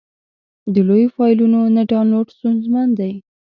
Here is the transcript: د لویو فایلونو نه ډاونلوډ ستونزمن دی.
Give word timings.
د 0.73 0.75
لویو 0.87 1.13
فایلونو 1.15 1.59
نه 1.75 1.83
ډاونلوډ 1.91 2.27
ستونزمن 2.37 2.87
دی. 2.99 3.11